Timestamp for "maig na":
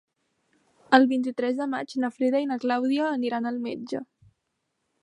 1.75-2.11